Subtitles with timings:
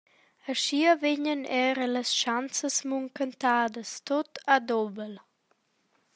[0.51, 5.13] Aschia vegnan era las schanzas munchentadas tut a dubel.